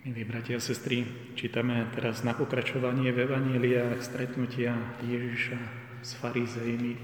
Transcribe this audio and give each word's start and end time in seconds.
Milí 0.00 0.24
bratia 0.24 0.56
a 0.56 0.64
sestry, 0.64 1.04
čítame 1.36 1.84
teraz 1.92 2.24
na 2.24 2.32
pokračovanie 2.32 3.12
v 3.12 3.28
Evaníliách 3.28 4.00
stretnutia 4.00 4.72
Ježiša 5.04 5.60
s 6.00 6.16
farizejmi. 6.16 6.96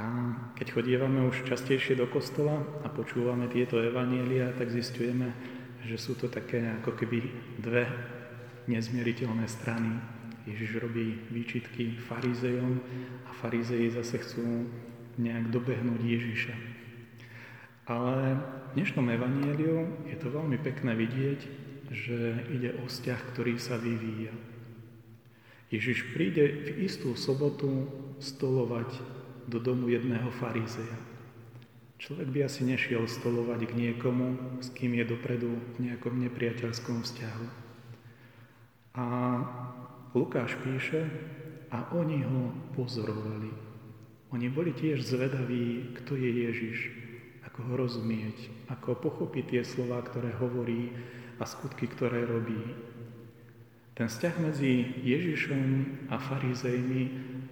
A 0.00 0.32
keď 0.56 0.72
chodievame 0.72 1.28
už 1.28 1.44
častejšie 1.44 2.00
do 2.00 2.08
kostola 2.08 2.64
a 2.80 2.88
počúvame 2.88 3.44
tieto 3.52 3.76
Evanília, 3.76 4.56
tak 4.56 4.72
zistujeme, 4.72 5.36
že 5.84 6.00
sú 6.00 6.16
to 6.16 6.32
také 6.32 6.64
ako 6.80 6.96
keby 6.96 7.28
dve 7.60 7.84
nezmieriteľné 8.72 9.44
strany. 9.44 9.92
Ježiš 10.48 10.80
robí 10.80 11.28
výčitky 11.28 12.00
farizejom 12.08 12.80
a 13.28 13.36
farizeji 13.36 13.92
zase 13.92 14.16
chcú 14.24 14.64
nejak 15.20 15.52
dobehnúť 15.52 16.00
Ježiša. 16.00 16.54
Ale 17.84 18.40
v 18.72 18.80
dnešnom 18.80 19.12
evaníliu 19.12 20.08
je 20.08 20.16
to 20.16 20.32
veľmi 20.32 20.56
pekné 20.64 20.96
vidieť, 20.96 21.64
že 21.94 22.50
ide 22.50 22.74
o 22.82 22.90
vzťah, 22.90 23.20
ktorý 23.32 23.54
sa 23.56 23.78
vyvíja. 23.78 24.34
Ježiš 25.70 26.10
príde 26.12 26.66
v 26.66 26.90
istú 26.90 27.14
sobotu 27.14 27.88
stolovať 28.18 28.90
do 29.46 29.62
domu 29.62 29.88
jedného 29.90 30.28
farizeja. 30.42 30.98
Človek 32.02 32.28
by 32.28 32.40
asi 32.44 32.66
nešiel 32.68 33.06
stolovať 33.08 33.70
k 33.70 33.72
niekomu, 33.78 34.58
s 34.60 34.68
kým 34.74 34.98
je 34.98 35.04
dopredu 35.08 35.56
v 35.78 35.88
nejakom 35.88 36.20
nepriateľskom 36.20 37.00
vzťahu. 37.00 37.46
A 38.98 39.06
Lukáš 40.12 40.54
píše, 40.62 41.08
a 41.74 41.90
oni 41.90 42.22
ho 42.22 42.54
pozorovali. 42.78 43.50
Oni 44.30 44.46
boli 44.46 44.70
tiež 44.70 45.02
zvedaví, 45.02 45.94
kto 46.02 46.14
je 46.14 46.30
Ježiš, 46.46 46.78
ako 47.50 47.58
ho 47.66 47.74
rozumieť, 47.74 48.70
ako 48.70 48.94
pochopiť 48.98 49.44
tie 49.58 49.62
slova, 49.66 49.98
ktoré 50.06 50.30
hovorí, 50.38 50.94
a 51.38 51.44
skutky, 51.46 51.90
ktoré 51.90 52.26
robí. 52.26 52.60
Ten 53.94 54.10
vzťah 54.10 54.34
medzi 54.42 54.90
Ježišom 55.06 55.62
a 56.10 56.18
farizejmi 56.18 57.02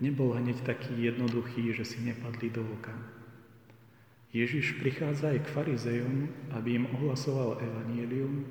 nebol 0.02 0.34
hneď 0.34 0.66
taký 0.66 0.98
jednoduchý, 0.98 1.70
že 1.70 1.86
si 1.86 2.02
nepadli 2.02 2.50
do 2.50 2.66
oka. 2.66 2.94
Ježiš 4.34 4.80
prichádza 4.82 5.30
aj 5.30 5.44
k 5.44 5.52
farizejom, 5.54 6.16
aby 6.56 6.82
im 6.82 6.88
ohlasoval 6.98 7.60
evanielium 7.62 8.42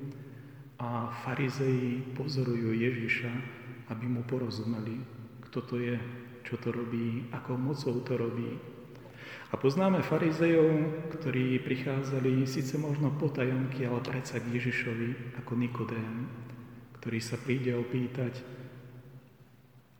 a 0.78 1.10
farizeji 1.26 2.16
pozorujú 2.16 2.72
Ježiša, 2.72 3.32
aby 3.90 4.06
mu 4.08 4.22
porozumeli, 4.24 5.02
kto 5.50 5.58
to 5.66 5.76
je, 5.82 5.98
čo 6.46 6.56
to 6.62 6.72
robí, 6.72 7.28
akou 7.34 7.60
mocou 7.60 8.00
to 8.00 8.14
robí, 8.16 8.56
a 9.52 9.54
poznáme 9.60 10.00
farizejov, 10.00 11.04
ktorí 11.12 11.60
prichádzali 11.60 12.48
síce 12.48 12.80
možno 12.80 13.12
potajomky, 13.20 13.84
ale 13.84 14.00
predsa 14.00 14.40
k 14.40 14.48
Ježišovi 14.56 15.36
ako 15.44 15.52
Nikodém, 15.60 16.24
ktorý 16.96 17.20
sa 17.20 17.36
príde 17.36 17.76
opýtať, 17.76 18.40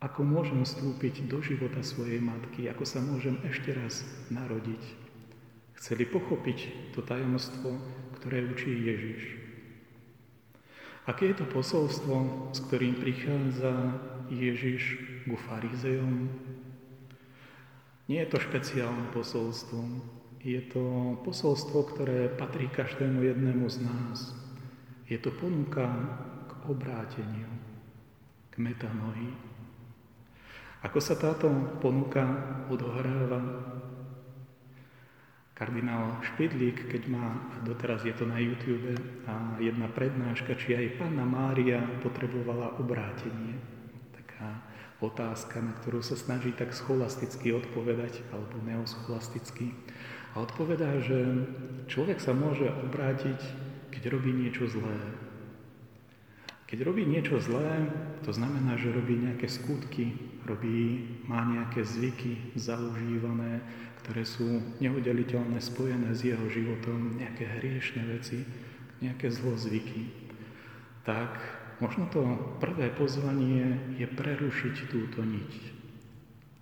ako 0.01 0.25
môžem 0.25 0.65
vstúpiť 0.65 1.29
do 1.29 1.39
života 1.39 1.85
svojej 1.85 2.17
matky, 2.17 2.65
ako 2.67 2.83
sa 2.83 2.99
môžem 2.99 3.37
ešte 3.45 3.71
raz 3.77 4.01
narodiť. 4.33 4.83
Chceli 5.77 6.09
pochopiť 6.09 6.91
to 6.97 7.05
tajomstvo, 7.05 7.77
ktoré 8.19 8.43
učí 8.49 8.73
Ježiš. 8.73 9.21
Aké 11.05 11.29
je 11.29 11.39
to 11.39 11.47
posolstvo, 11.47 12.49
s 12.55 12.59
ktorým 12.67 12.97
prichádza 12.97 14.01
Ježiš 14.33 14.97
ku 15.27 15.35
farizejom, 15.35 16.31
nie 18.11 18.19
je 18.19 18.29
to 18.35 18.37
špeciálne 18.43 19.07
posolstvo, 19.15 19.79
je 20.43 20.59
to 20.67 21.15
posolstvo, 21.23 21.95
ktoré 21.95 22.27
patrí 22.35 22.67
každému 22.67 23.23
jednému 23.23 23.63
z 23.71 23.79
nás. 23.87 24.35
Je 25.07 25.15
to 25.15 25.31
ponuka 25.31 25.87
k 26.47 26.51
obráteniu, 26.67 27.47
k 28.51 28.59
metanoji. 28.59 29.31
Ako 30.83 30.99
sa 30.99 31.15
táto 31.15 31.47
ponuka 31.79 32.27
odohráva? 32.67 33.39
Kardinál 35.55 36.19
Špidlík, 36.27 36.91
keď 36.91 37.07
má, 37.07 37.55
doteraz 37.63 38.03
je 38.03 38.11
to 38.11 38.27
na 38.27 38.35
YouTube, 38.35 38.99
a 39.23 39.55
jedna 39.63 39.87
prednáška, 39.87 40.59
či 40.59 40.75
aj 40.75 40.99
Panna 40.99 41.23
Mária 41.23 41.79
potrebovala 42.03 42.75
obrátenie 42.83 43.73
otázka, 45.03 45.59
na 45.59 45.75
ktorú 45.75 45.99
sa 45.99 46.15
snaží 46.15 46.55
tak 46.55 46.71
scholasticky 46.71 47.51
odpovedať, 47.51 48.23
alebo 48.31 48.55
neoscholasticky. 48.63 49.75
A 50.33 50.41
odpovedá, 50.41 50.97
že 51.03 51.45
človek 51.91 52.23
sa 52.23 52.31
môže 52.31 52.71
obrátiť, 52.87 53.37
keď 53.93 54.03
robí 54.09 54.31
niečo 54.33 54.65
zlé. 54.65 54.97
Keď 56.65 56.79
robí 56.89 57.05
niečo 57.05 57.37
zlé, 57.37 57.85
to 58.25 58.33
znamená, 58.33 58.73
že 58.81 58.89
robí 58.89 59.13
nejaké 59.13 59.45
skutky, 59.45 60.17
robí, 60.49 61.05
má 61.29 61.45
nejaké 61.45 61.85
zvyky 61.85 62.57
zaužívané, 62.57 63.61
ktoré 64.03 64.25
sú 64.25 64.59
neudeliteľné, 64.81 65.61
spojené 65.61 66.09
s 66.11 66.25
jeho 66.25 66.43
životom, 66.49 67.21
nejaké 67.21 67.45
hriešne 67.45 68.03
veci, 68.09 68.41
nejaké 69.05 69.29
zlozvyky. 69.29 70.09
Tak 71.05 71.37
Možno 71.83 72.07
to 72.07 72.23
prvé 72.63 72.95
pozvanie 72.95 73.75
je 73.99 74.07
prerušiť 74.07 74.87
túto 74.87 75.19
niť 75.19 75.51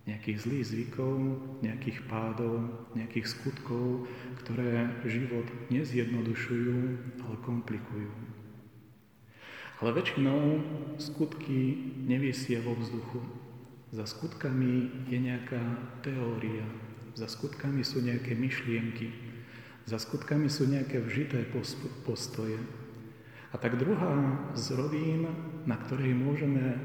nejakých 0.09 0.37
zlých 0.41 0.65
zvykov, 0.65 1.13
nejakých 1.61 2.09
pádov, 2.09 2.65
nejakých 2.97 3.29
skutkov, 3.29 4.09
ktoré 4.41 4.89
život 5.05 5.45
nezjednodušujú, 5.69 6.77
ale 7.21 7.35
komplikujú. 7.45 8.09
Ale 9.77 9.93
väčšinou 9.93 10.41
skutky 10.97 11.93
nevysie 12.09 12.57
vo 12.65 12.73
vzduchu. 12.81 13.21
Za 13.93 14.09
skutkami 14.09 15.05
je 15.05 15.21
nejaká 15.21 15.61
teória, 16.01 16.65
za 17.13 17.29
skutkami 17.29 17.85
sú 17.85 18.01
nejaké 18.01 18.33
myšlienky, 18.33 19.13
za 19.85 20.01
skutkami 20.01 20.49
sú 20.49 20.65
nejaké 20.65 20.97
vžité 20.97 21.45
postoje, 22.09 22.57
a 23.51 23.55
tak 23.59 23.75
druhá 23.75 24.15
z 24.55 24.79
rovín, 24.79 25.27
na 25.67 25.75
ktorej 25.75 26.15
môžeme 26.15 26.79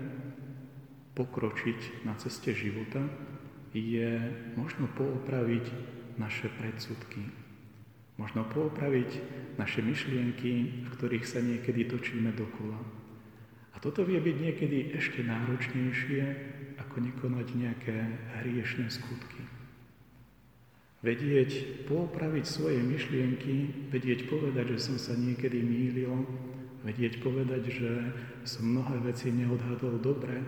pokročiť 1.15 2.03
na 2.03 2.19
ceste 2.19 2.51
života, 2.53 3.07
je 3.73 4.21
možno 4.59 4.91
poopraviť 4.99 5.65
naše 6.19 6.51
predsudky. 6.59 7.23
Možno 8.17 8.49
poopraviť 8.49 9.11
naše 9.61 9.85
myšlienky, 9.85 10.85
v 10.85 10.89
ktorých 10.93 11.27
sa 11.29 11.41
niekedy 11.41 11.87
točíme 11.89 12.33
dokola. 12.33 12.81
A 13.73 13.81
toto 13.81 14.05
vie 14.09 14.17
byť 14.17 14.37
niekedy 14.41 14.97
ešte 14.97 15.21
náročnejšie, 15.21 16.23
ako 16.81 16.97
nekonať 17.01 17.47
nejaké 17.53 17.97
hriešne 18.41 18.89
skutky. 18.89 19.56
Vedieť 21.07 21.87
poopraviť 21.87 22.43
svoje 22.43 22.83
myšlienky, 22.83 23.87
vedieť 23.95 24.27
povedať, 24.27 24.75
že 24.75 24.91
som 24.91 24.97
sa 24.99 25.15
niekedy 25.15 25.63
mýlil, 25.63 26.27
vedieť 26.83 27.23
povedať, 27.23 27.63
že 27.71 27.91
som 28.43 28.67
mnohé 28.67 28.99
veci 29.07 29.31
neodhadol 29.31 30.03
dobre 30.03 30.43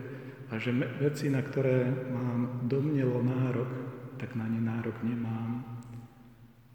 a 0.51 0.59
že 0.59 0.75
veci, 0.99 1.31
na 1.31 1.47
ktoré 1.47 1.87
mám 2.11 2.67
domnelo 2.67 3.23
nárok, 3.23 3.71
tak 4.19 4.35
na 4.35 4.51
ne 4.51 4.59
nárok 4.59 4.99
nemám. 5.07 5.63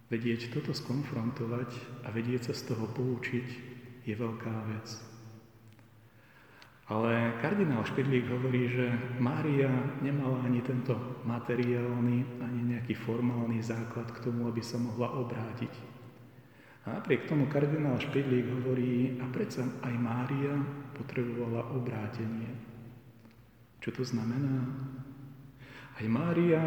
Vedieť 0.07 0.55
toto 0.55 0.71
skonfrontovať 0.71 1.75
a 2.07 2.15
vedieť 2.15 2.51
sa 2.51 2.53
z 2.55 2.71
toho 2.71 2.87
poučiť 2.87 3.47
je 4.07 4.15
veľká 4.15 4.55
vec. 4.71 5.12
Ale 6.91 7.39
kardinál 7.39 7.87
Špidlík 7.87 8.27
hovorí, 8.27 8.67
že 8.67 8.91
Mária 9.15 9.71
nemala 10.03 10.43
ani 10.43 10.59
tento 10.59 11.23
materiálny, 11.23 12.43
ani 12.43 12.59
nejaký 12.75 12.91
formálny 12.91 13.63
základ 13.63 14.11
k 14.11 14.19
tomu, 14.19 14.51
aby 14.51 14.59
sa 14.59 14.75
mohla 14.75 15.15
obrátiť. 15.15 15.71
A 16.83 16.99
napriek 16.99 17.31
tomu 17.31 17.47
kardinál 17.47 17.95
Špidlík 17.95 18.51
hovorí, 18.51 19.15
a 19.23 19.25
predsa 19.31 19.63
aj 19.63 19.95
Mária 19.95 20.59
potrebovala 20.91 21.71
obrátenie. 21.71 22.51
Čo 23.79 23.95
to 23.95 24.03
znamená? 24.03 24.67
Aj 25.95 26.05
Mária, 26.11 26.59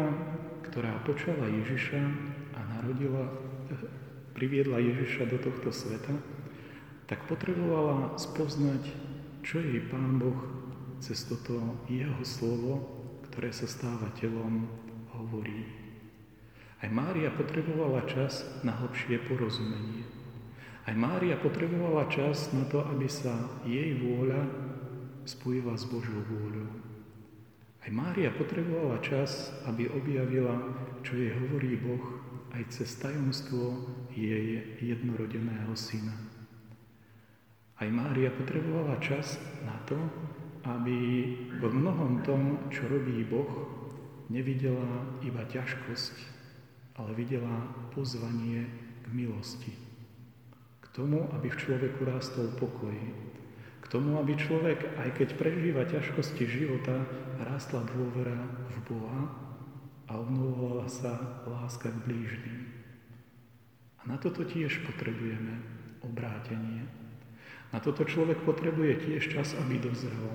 ktorá 0.65 0.97
počala 1.05 1.45
Ježiša 1.45 2.01
a 2.57 2.59
narodila, 2.73 3.29
priviedla 4.33 4.81
Ježiša 4.81 5.29
do 5.29 5.37
tohto 5.37 5.69
sveta, 5.69 6.17
tak 7.05 7.21
potrebovala 7.29 8.17
spoznať, 8.17 9.06
čo 9.45 9.61
jej 9.61 9.81
Pán 9.89 10.21
Boh 10.21 10.37
cez 10.97 11.25
toto 11.29 11.85
jeho 11.89 12.21
slovo, 12.25 12.73
ktoré 13.29 13.53
sa 13.53 13.69
stáva 13.69 14.09
telom, 14.17 14.65
hovorí. 15.13 15.65
Aj 16.77 16.89
Mária 16.93 17.33
potrebovala 17.33 18.05
čas 18.05 18.45
na 18.61 18.73
hlbšie 18.73 19.17
porozumenie. 19.25 20.05
Aj 20.85 20.93
Mária 20.93 21.35
potrebovala 21.35 22.05
čas 22.07 22.53
na 22.53 22.63
to, 22.69 22.85
aby 22.85 23.09
sa 23.09 23.33
jej 23.65 23.97
vôľa 23.97 24.45
spojila 25.25 25.73
s 25.75 25.83
Božou 25.89 26.21
vôľou. 26.31 26.69
Aj 27.83 27.91
Mária 27.91 28.31
potrebovala 28.31 28.99
čas, 28.99 29.51
aby 29.63 29.87
objavila, 29.91 30.59
čo 31.01 31.15
jej 31.15 31.31
hovorí 31.33 31.79
Boh 31.79 32.03
aj 32.51 32.67
cez 32.71 32.99
tajomstvo 32.99 33.89
jej 34.11 34.75
jednorodeného 34.83 35.71
syna. 35.75 36.26
Aj 37.77 37.89
Mária 37.93 38.33
potrebovala 38.33 38.97
čas 38.97 39.37
na 39.61 39.77
to, 39.85 39.97
aby 40.65 40.97
v 41.61 41.63
mnohom 41.63 42.25
tom, 42.25 42.69
čo 42.73 42.89
robí 42.89 43.21
Boh, 43.21 43.47
nevidela 44.33 45.05
iba 45.21 45.45
ťažkosť, 45.45 46.15
ale 46.97 47.13
videla 47.13 47.69
pozvanie 47.93 48.65
k 49.05 49.07
milosti. 49.13 49.71
K 50.81 50.85
tomu, 50.89 51.29
aby 51.37 51.53
v 51.53 51.59
človeku 51.61 52.01
rástol 52.03 52.49
pokoj. 52.57 52.97
K 53.77 53.85
tomu, 53.87 54.17
aby 54.19 54.33
človek, 54.33 54.97
aj 54.97 55.09
keď 55.21 55.29
prežíva 55.37 55.85
ťažkosti 55.85 56.43
života, 56.49 57.05
rástla 57.39 57.85
dôvera 57.93 58.35
v 58.73 58.77
Boha 58.89 59.21
a 60.09 60.17
obnovovala 60.17 60.89
sa 60.89 61.45
láska 61.45 61.93
k 61.93 62.03
blížnym. 62.09 62.73
A 64.01 64.09
na 64.09 64.17
toto 64.17 64.43
tiež 64.43 64.81
potrebujeme 64.89 65.61
obrátenie. 66.01 67.06
Na 67.75 67.83
toto 67.83 68.07
človek 68.07 68.47
potrebuje 68.47 69.03
tiež 69.03 69.23
čas, 69.27 69.51
aby 69.59 69.75
dozrel, 69.79 70.31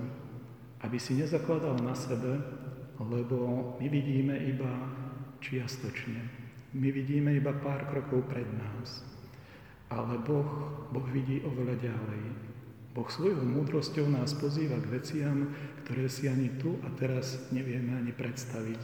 aby 0.84 1.00
si 1.00 1.16
nezakladal 1.16 1.80
na 1.80 1.96
sebe, 1.96 2.38
lebo 3.00 3.72
my 3.80 3.86
vidíme 3.88 4.36
iba 4.36 4.72
čiastočne. 5.40 6.20
My 6.72 6.88
vidíme 6.88 7.36
iba 7.36 7.52
pár 7.52 7.88
krokov 7.88 8.28
pred 8.28 8.48
nás. 8.48 9.04
Ale 9.92 10.16
Boh, 10.24 10.48
boh 10.88 11.06
vidí 11.12 11.44
oveľa 11.44 11.76
ďalej. 11.80 12.22
Boh 12.92 13.08
svojou 13.08 13.44
múdrosťou 13.44 14.08
nás 14.08 14.36
pozýva 14.36 14.76
k 14.80 15.00
veciam, 15.00 15.52
ktoré 15.84 16.08
si 16.12 16.28
ani 16.28 16.52
tu 16.60 16.76
a 16.84 16.92
teraz 16.92 17.48
nevieme 17.48 17.96
ani 17.96 18.12
predstaviť. 18.12 18.80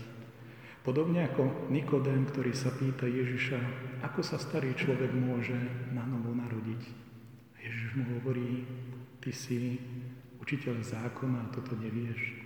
Podobne 0.84 1.28
ako 1.28 1.68
Nikodém, 1.68 2.24
ktorý 2.24 2.56
sa 2.56 2.72
pýta 2.72 3.04
Ježiša, 3.04 3.60
ako 4.00 4.20
sa 4.24 4.40
starý 4.40 4.72
človek 4.72 5.12
môže 5.12 5.56
na 5.92 6.00
novo 6.08 6.17
mu 7.98 8.18
hovorí, 8.18 8.62
ty 9.18 9.34
si 9.34 9.76
učiteľ 10.38 10.78
zákona 10.80 11.38
a 11.44 11.50
toto 11.50 11.74
nevieš. 11.74 12.38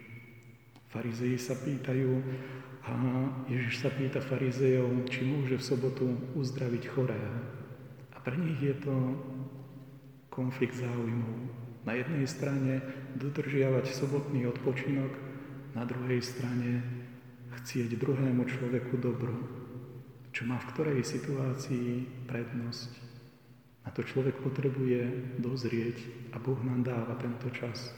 Farizeji 0.88 1.37
sa 1.37 1.52
pýtajú, 1.56 2.10
a 2.82 2.93
Ježiš 3.46 3.87
sa 3.87 3.94
pýta 3.94 4.19
farizejov, 4.19 5.06
či 5.06 5.22
môže 5.22 5.54
v 5.54 5.62
sobotu 5.62 6.06
uzdraviť 6.34 6.82
chorého. 6.90 7.38
A 8.10 8.19
pre 8.19 8.34
nich 8.34 8.58
je 8.58 8.75
to 8.75 8.94
konflikt 10.34 10.75
záujmov. 10.75 11.46
Na 11.87 11.94
jednej 11.94 12.26
strane 12.26 12.82
dodržiavať 13.14 13.87
sobotný 13.87 14.50
odpočinok, 14.50 15.14
na 15.78 15.87
druhej 15.87 16.22
strane 16.26 16.82
chcieť 17.62 17.94
druhému 17.94 18.43
človeku 18.50 18.99
dobro, 18.99 19.34
čo 20.34 20.43
má 20.50 20.58
v 20.58 20.69
ktorej 20.75 21.06
situácii 21.06 22.26
prednosť. 22.26 23.12
A 23.82 23.88
to 23.90 24.06
človek 24.06 24.38
potrebuje 24.38 25.34
dozrieť 25.43 25.99
a 26.32 26.38
Boh 26.38 26.58
nám 26.62 26.87
dáva 26.87 27.19
tento 27.19 27.50
čas. 27.50 27.90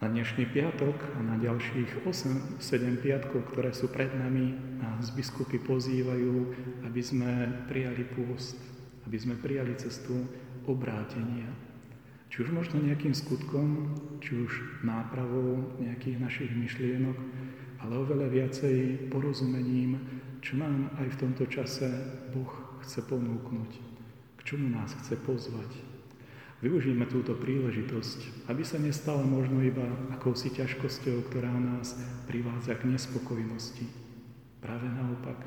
Na 0.00 0.08
dnešný 0.08 0.48
piatok 0.48 0.96
a 0.96 1.20
na 1.20 1.36
ďalších 1.36 2.08
8-7 2.08 2.56
piatkov, 3.04 3.52
ktoré 3.52 3.76
sú 3.76 3.92
pred 3.92 4.08
nami, 4.16 4.56
nás 4.80 5.12
biskupy 5.12 5.60
pozývajú, 5.60 6.56
aby 6.88 7.00
sme 7.04 7.28
prijali 7.68 8.08
pôst, 8.08 8.56
aby 9.04 9.20
sme 9.20 9.36
prijali 9.36 9.76
cestu 9.76 10.24
obrátenia. 10.64 11.52
Či 12.32 12.46
už 12.46 12.54
možno 12.54 12.80
nejakým 12.80 13.12
skutkom, 13.12 13.92
či 14.24 14.40
už 14.40 14.80
nápravou 14.86 15.76
nejakých 15.82 16.16
našich 16.16 16.52
myšlienok, 16.54 17.18
ale 17.82 17.92
oveľa 18.00 18.32
viacej 18.32 19.10
porozumením, 19.12 20.00
čo 20.40 20.56
nám 20.56 20.94
aj 20.96 21.12
v 21.12 21.20
tomto 21.20 21.44
čase 21.44 21.90
Boh 22.32 22.48
chce 22.84 23.04
ponúknuť, 23.04 23.70
k 24.36 24.40
čomu 24.44 24.72
nás 24.72 24.92
chce 24.96 25.16
pozvať. 25.20 25.68
Využijme 26.60 27.08
túto 27.08 27.32
príležitosť, 27.32 28.48
aby 28.52 28.60
sa 28.60 28.76
nestala 28.76 29.24
možno 29.24 29.64
iba 29.64 29.84
akousi 30.12 30.52
ťažkosťou, 30.52 31.32
ktorá 31.32 31.48
nás 31.48 31.96
privádza 32.28 32.76
k 32.76 32.84
nespokojnosti. 32.92 33.88
Práve 34.60 34.84
naopak, 34.92 35.40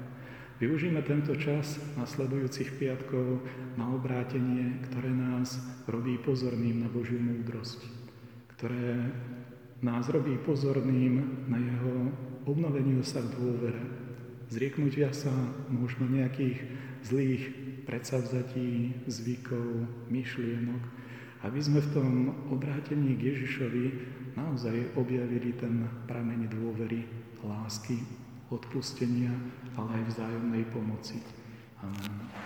využijme 0.57 1.06
tento 1.06 1.38
čas 1.38 1.77
nasledujúcich 2.01 2.81
piatkov 2.81 3.45
na 3.77 3.94
obrátenie, 3.94 4.81
ktoré 4.89 5.13
nás 5.13 5.62
robí 5.85 6.18
pozorným 6.18 6.81
na 6.81 6.89
Božiu 6.89 7.21
múdrosť, 7.21 7.85
ktoré 8.57 9.13
nás 9.85 10.09
robí 10.09 10.33
pozorným 10.41 11.45
na 11.45 11.62
jeho 11.62 12.09
obnoveniu 12.50 13.06
sa 13.06 13.21
v 13.21 13.38
dôvere, 13.38 14.03
zrieknutia 14.50 15.13
sa 15.16 15.31
možno 15.69 16.07
nejakých 16.10 16.60
zlých 17.04 17.44
predsavzatí, 17.84 18.95
zvykov, 19.07 19.88
myšlienok, 20.07 20.84
aby 21.44 21.60
sme 21.60 21.84
v 21.84 21.92
tom 21.92 22.10
obrátení 22.48 23.19
k 23.19 23.36
Ježišovi 23.36 23.86
naozaj 24.40 24.95
objavili 24.95 25.51
ten 25.60 25.84
prameň 26.07 26.48
dôvery, 26.48 27.04
lásky, 27.44 28.00
odpustenia, 28.48 29.36
ale 29.75 30.00
aj 30.00 30.04
vzájomnej 30.16 30.63
pomoci. 30.72 31.19
Amen. 31.84 32.44